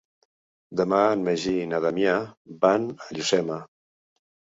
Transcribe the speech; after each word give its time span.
Demà 0.79 1.01
en 1.17 1.25
Magí 1.27 1.53
i 1.65 1.67
na 1.73 1.81
Damià 1.83 2.13
van 2.65 2.87
a 3.05 3.11
Llucena. 3.19 3.59